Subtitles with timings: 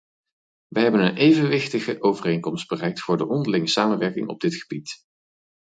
[0.67, 4.99] Wij hebben een evenwichtige overeenkomst bereikt voor de onderlinge samenwerking op dit gebied.